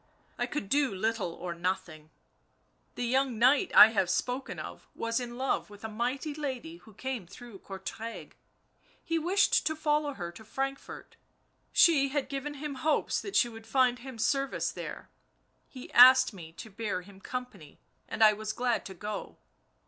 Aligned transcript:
I 0.35 0.47
could 0.47 0.67
do 0.67 0.95
little 0.95 1.31
or 1.31 1.53
nothing.... 1.53 2.09
The 2.95 3.03
young 3.05 3.37
knight 3.37 3.71
I 3.75 3.89
have 3.89 4.09
spoken 4.09 4.57
of 4.57 4.87
was 4.95 5.19
in 5.19 5.37
love 5.37 5.69
with 5.69 5.83
a 5.83 5.87
mighty 5.89 6.33
lady 6.33 6.77
who 6.77 6.95
came 6.95 7.27
through 7.27 7.59
Courtrai, 7.59 8.31
he 9.03 9.19
wished 9.19 9.63
to 9.67 9.75
follow 9.75 10.15
her 10.15 10.31
to 10.31 10.43
Frankfort, 10.43 11.17
she 11.71 12.07
had 12.09 12.29
given 12.29 12.55
him 12.55 12.77
hopes 12.81 13.21
that 13.21 13.35
she 13.35 13.47
would 13.47 13.67
find 13.67 13.99
him 13.99 14.17
service 14.17 14.71
there— 14.71 15.11
he 15.67 15.93
asked 15.93 16.33
me 16.33 16.51
to 16.53 16.71
bear 16.71 17.03
him 17.03 17.21
company, 17.21 17.79
and 18.09 18.23
I 18.23 18.33
was 18.33 18.53
glad 18.53 18.85
to 18.87 18.95
go 18.95 19.37